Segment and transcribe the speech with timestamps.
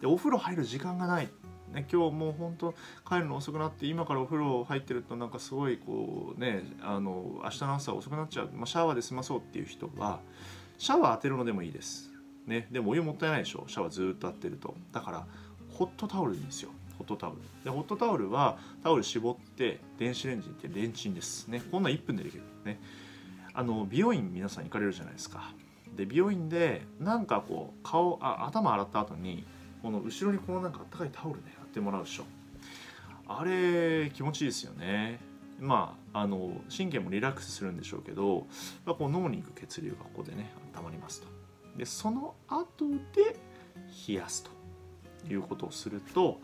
[0.00, 1.28] でお風呂入る時間がない。
[1.72, 2.74] ね、今日もう本当
[3.08, 10.20] 帰るの遅くなって今からお風呂入ってるとなんかすごいこうねあの明日の朝遅くなっちゃう、まあ、シャワーで済まそうっていう人は
[10.78, 12.10] シャワー当てるのでもいいです、
[12.46, 13.64] ね、でもお湯もったいないでしょ。
[13.66, 14.74] シャワーずっと当てると。
[14.92, 15.26] だから
[15.70, 17.38] ホットタオルでいいですよホットタオル。
[17.64, 21.48] でホットタオルはタオル絞って電子レンジってレンチンです。
[21.48, 22.44] ねこんなん1分でできる。
[22.64, 22.78] ね。
[23.52, 25.52] あの美容院皆さん行かれるじゃないですか。
[25.96, 29.46] で美容院でなんかこう顔あ頭洗った後に
[29.86, 32.24] この後ろにこのなんかあったかいタオルねやってもらうでしょ。
[33.28, 35.20] あれ気持ちいいですよね。
[35.60, 38.48] まああの神経もリラックスするんでしょうけど
[38.84, 41.28] まこう脳に行く血流がここでね温まりますと。
[41.76, 43.36] でその後で
[44.08, 44.42] 冷やす
[45.22, 46.40] ということをすると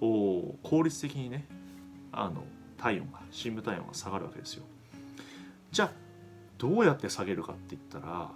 [0.00, 1.46] お効率的にね
[2.12, 2.44] あの
[2.78, 4.64] 体温が深部体温が下がるわけですよ。
[5.70, 5.90] じゃあ
[6.56, 8.30] どうやって下げるかって言ったら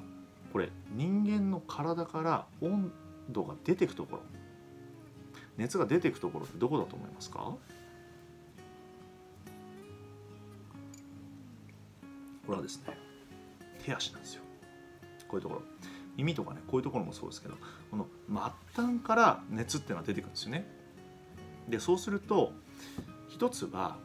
[0.53, 2.93] これ人間の体から温
[3.31, 4.23] 度が出てくところ。
[5.61, 7.39] 熱が出ていくところってどこだと思いますか？
[7.39, 7.59] こ
[12.49, 12.97] れはですね
[13.85, 14.43] 手足なんですよ。
[15.29, 15.63] こういうところ。
[16.17, 17.57] 耳とかねこういうところもそうですけど
[17.91, 18.07] この
[18.75, 20.67] 末端から熱っていうのは出てくるんですよね。
[21.69, 22.53] でそうすると
[23.29, 23.99] 一つは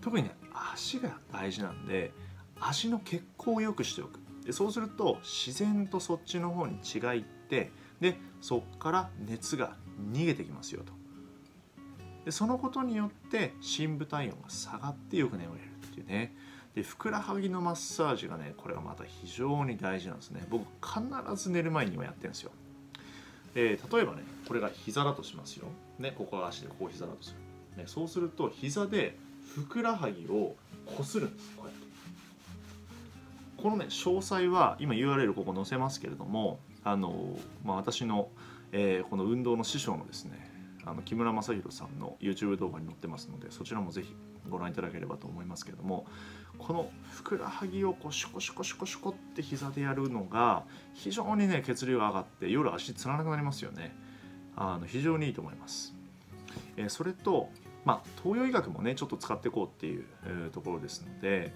[0.00, 0.34] 特にね
[0.74, 2.12] 足が大事なんで
[2.58, 4.18] 足の血行を良くしておく。
[4.46, 10.92] でそうすると自然とそっちの方に血がいってでそっから熱が逃げてきますよと。
[12.24, 16.34] でそのことによって深部体温が下がってよく眠れるっていうね。
[16.74, 20.44] でふくらはぎのマッサージがねこれがまた非常に大事なんですね。
[20.48, 21.02] 僕必
[21.42, 22.52] ず寝る前にはやってるんですよ。
[23.54, 25.66] で例えばねこれが膝だとしますよ、
[25.98, 27.34] ね、ここが足でここ膝だとす
[27.76, 29.16] る、ね、そうすると膝で
[29.56, 30.54] ふくらはぎを
[30.96, 31.90] こするんですこうやって。
[33.60, 38.28] このね詳細は今 URL ここ載せますけれどもあの、まあ、私の、
[38.72, 40.50] えー、この運動の師匠のですね
[40.84, 44.14] あの木村正弘さんの YouTube 動画に載ってますのでそちらもぜひ
[44.48, 46.06] ご覧いただければと思いますけれども
[46.58, 50.64] このふくらはぎをこうシュコシュコシュコシュコって膝でやるのが
[50.94, 53.94] 非常にね血流が上がって夜足つらなくなりますよね。
[54.56, 55.94] あの非常にいいと思います、
[56.76, 57.48] えー、それと
[57.84, 61.52] まあ、東洋医学もねちょっと使っていこうっていう、えー、ところですので、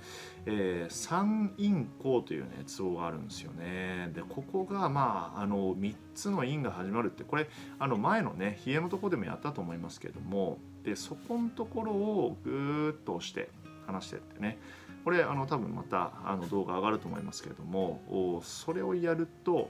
[0.47, 4.11] えー、三陰交という、ね、ツボがあるんですよね。
[4.15, 7.49] でここがまああの3つの陰が始まるってこれ
[7.79, 13.51] あの前のね冷えのとこでもやったと思いますけれどもでそこのところをぐーっと押して
[13.87, 14.59] 離してってね。
[15.05, 19.69] これあの多分またあの動画上がると思いますけれどもそれをやると、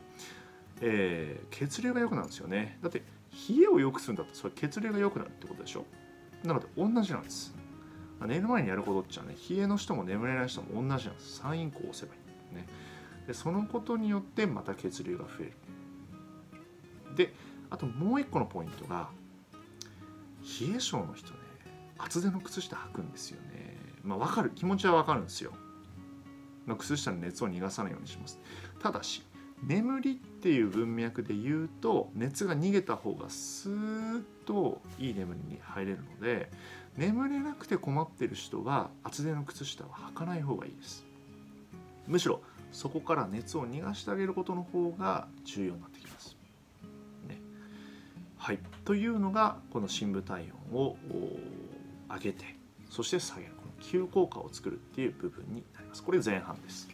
[0.81, 2.79] えー、血流が良くなるんですよね。
[2.81, 3.03] だって
[3.49, 5.85] 冷えを良くするんだったら血流が良くなるってことでしょ。
[6.45, 7.55] なので同じなんです。
[8.27, 11.43] 寝る前にやることっちゃね、冷えの人も眠れない人も同じなんです。
[11.43, 12.19] 3インコを押せばい
[12.53, 12.55] い。
[12.55, 12.67] ね、
[13.27, 15.53] でそのことによってまた血流が増える。
[17.17, 17.35] で、
[17.71, 19.09] あともう一個のポイントが、
[20.43, 21.39] 冷え性の人ね、
[21.99, 23.77] 厚手の靴下履くんですよね。
[24.03, 25.53] まあ分かる、気持ちは分かるんですよ。
[26.79, 28.39] 靴下の熱を逃がさないようにします。
[28.81, 29.23] ただし、
[29.67, 36.51] 眠りっていう文脈で言うと熱が逃げた方がスーッといい眠りに入れるので
[36.97, 41.05] 眠れなくて困ってる人は厚手の靴下は履かない方がいいです。
[42.07, 42.41] むしろ
[42.73, 46.37] そこから熱を逃がしてあげることの方が重要になってきます、
[47.29, 47.39] ね、
[48.37, 48.59] はい。
[48.85, 50.97] というのがこの深部体温を
[52.13, 52.57] 上げて
[52.91, 53.53] そして下げる。
[53.57, 56.03] この急効果を作るっていう部分になります。
[56.03, 56.89] これ前半です。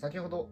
[0.00, 0.48] 先ほど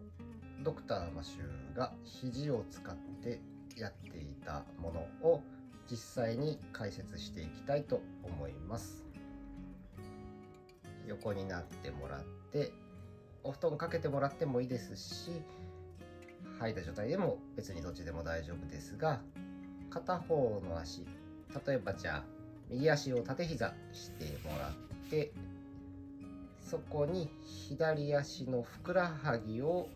[0.63, 3.39] ドクターマシューが肘を使って
[3.75, 5.41] やっていたものを
[5.89, 9.03] 実際に解説していきたいと思います。
[11.07, 12.71] 横になってもらって
[13.43, 15.31] お布団かけてもらってもいいですし
[16.59, 19.19] 吐いた状態でも別にどっちでも大丈夫ですが
[19.89, 21.07] 片方の足
[21.65, 22.23] 例えばじゃあ
[22.69, 25.31] 右足を縦膝してもらって
[26.69, 29.89] そこに左足のふくらはぎを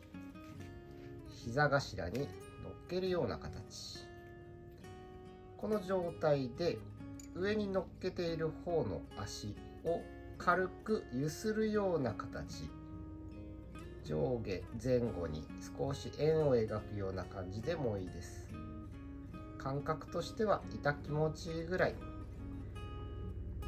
[1.29, 2.27] 膝頭に乗っ
[2.89, 3.99] けるような形。
[5.55, 6.79] この状態で
[7.35, 9.55] 上に乗っけている方の足
[9.85, 10.01] を
[10.39, 12.67] 軽く揺するような形。
[14.03, 15.45] 上下前後に
[15.77, 18.47] 少し円を描くような感じでもいいです。
[19.59, 22.12] 感覚としては痛気持ちいいぐらい。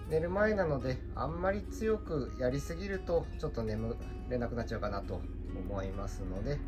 [0.10, 3.98] 寝る前なのであんまり強くやりすぎるとちょっと眠
[4.30, 5.22] れなくなっちゃうかなと
[5.56, 6.60] 思いますので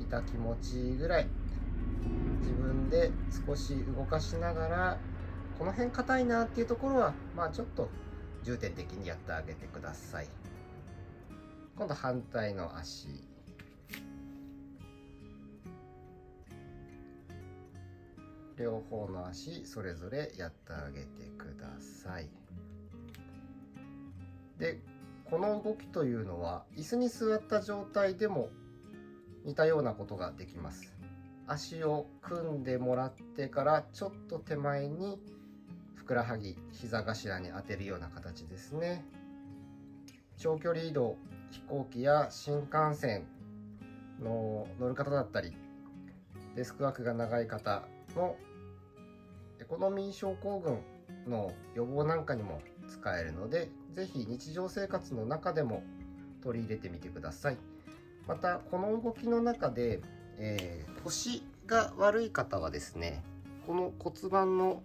[0.00, 1.26] 痛気持ちいいぐらい
[2.40, 3.10] 自分で
[3.46, 4.98] 少し動かしながら
[5.58, 7.88] この辺硬いなっていうところはまあちょっと
[8.44, 10.28] 重点的にやってあげてください
[11.76, 13.08] 今度反対の足
[18.60, 21.06] 両方の足それぞれやってあげて
[21.38, 22.28] ください。
[24.60, 24.78] で
[25.24, 28.50] この動きというのは椅子に座った状態でも
[29.44, 30.94] 似たようなことができます。
[31.46, 35.18] 足を組んでもらってからちょっと手前に
[35.96, 39.04] ふくらはぎ膝頭に当てるような形ですね。
[40.36, 41.16] 長距離移動
[41.50, 43.26] 飛行機や新幹線
[44.20, 45.52] の乗る方だったり
[46.54, 47.82] デスクワークが長い方
[48.14, 48.36] の
[49.60, 50.78] エコノミー症候群
[51.28, 55.82] の予防なんかにも使えるので是非日常生活の中でも
[56.42, 57.56] 取り入れてみてください。
[58.26, 60.00] またこの動きの中で、
[60.38, 63.22] えー、腰が悪い方はですね
[63.66, 64.82] この骨盤の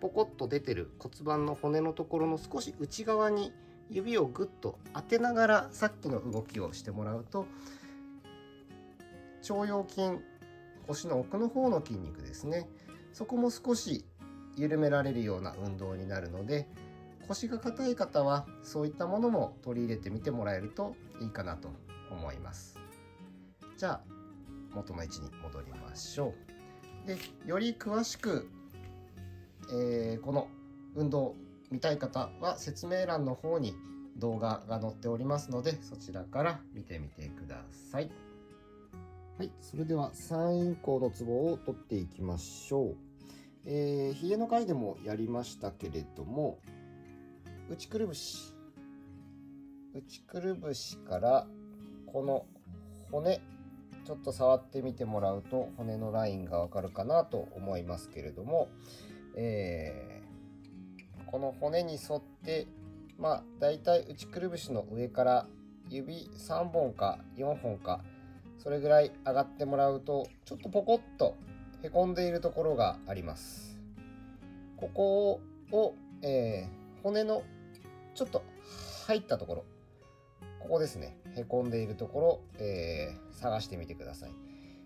[0.00, 3.52] ポコッと出てる骨盤の骨のところの少し内側に
[3.90, 7.46] 指をグッと当てながらさっきの動きをしてもらうと
[9.48, 10.18] 腸腰筋
[10.86, 12.68] 腰の奥の方の筋肉ですね。
[13.12, 14.04] そこも少し
[14.60, 16.68] 緩められるような運動になるので
[17.26, 21.70] 腰が硬い方はそういったものも取り入れてみてもらえるといいかなと
[22.10, 22.78] 思います
[23.76, 24.00] じゃあ
[24.74, 26.34] 元の位置に戻りましょ
[27.04, 27.16] うで
[27.46, 28.48] より詳しく、
[29.72, 30.48] えー、この
[30.94, 31.34] 運動
[31.70, 33.74] 見たい方は説明欄の方に
[34.16, 38.10] 動画が載っておりますのでそちらから見てみてください。
[39.38, 43.09] はい、それでは3陰交のツボを取っていきましょう。
[43.66, 46.58] えー、冷えの回でもやりましたけれども、
[47.68, 48.54] 内くるぶし。
[49.94, 51.46] 内くるぶしから
[52.06, 52.46] この
[53.10, 53.40] 骨、
[54.04, 58.68] ちょっと触ってみてもらうと骨のラインがわかるかなと思いますけれども、
[59.36, 62.66] えー、この骨に沿って
[63.18, 65.46] まあだいたい内くるぶしの上から
[65.88, 68.00] 指3本か4本か
[68.58, 71.36] それぐらい上がってもらうとちょっとポコッと
[71.82, 73.78] へこんでいるところがあります。
[74.76, 75.40] ここ
[75.72, 77.42] を、えー、骨の
[78.14, 78.42] ちょっと
[79.06, 79.64] 入ったところ。
[80.58, 81.16] ここですね。
[81.36, 84.30] へこんでいるところ、えー、探してみてください。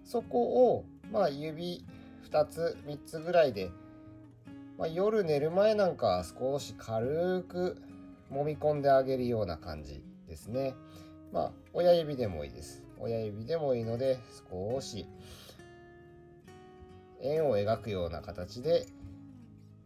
[0.05, 1.85] そこを、まあ、指
[2.31, 3.71] 2つ3つぐらいで、
[4.79, 7.83] まあ、夜寝る前なんか少し軽く
[8.33, 10.75] 揉み込んであげるような感じですね。
[11.33, 12.85] まあ親指でもいいです。
[13.01, 15.07] 親指でもいいので少し
[17.25, 18.87] 円を描くような形で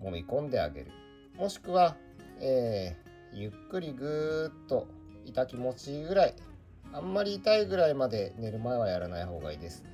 [0.02, 0.90] 揉み込んであげる。
[1.36, 1.96] もしくは、
[2.40, 4.88] えー、ゆっくりぐーっと
[5.24, 6.34] 痛気持ちいいぐらい
[6.92, 9.84] あんまり痛いぐらいまで寝る前はやらない方がいいです。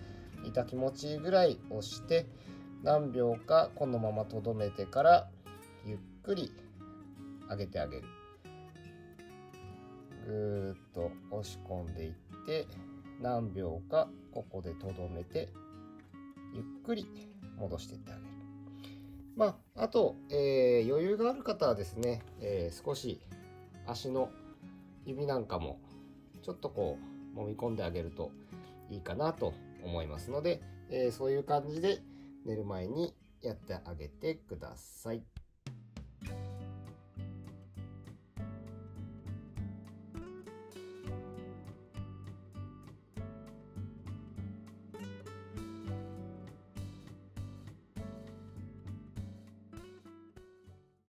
[0.45, 2.27] 痛気持ちいいぐらい押して
[2.83, 5.29] 何秒かこのままとどめてから
[5.87, 6.53] ゆっくり
[7.49, 8.05] 上げてあげる。
[10.27, 12.13] ぐーっと押し込んでいっ
[12.47, 12.67] て
[13.21, 15.49] 何秒かここでとどめて
[16.55, 17.07] ゆっくり
[17.59, 18.27] 戻していってあげる。
[19.37, 23.21] まあ、あと、えー、余裕がある方はですね、えー、少し
[23.87, 24.31] 足の
[25.05, 25.81] 指なんかも
[26.43, 26.99] ちょっとこ
[27.35, 28.31] う揉み込んであげると
[28.91, 29.55] いいかなと
[29.85, 32.01] 思いますので、えー、そういう感じで
[32.47, 35.23] 寝る前にやってあげてください。